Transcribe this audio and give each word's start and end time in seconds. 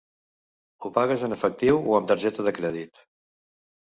Ho 0.85 0.91
pagues 0.95 1.25
en 1.29 1.37
efectiu 1.37 1.79
o 1.93 1.95
amb 1.99 2.11
targeta 2.13 2.47
de 2.49 2.57
crèdit? 2.61 3.03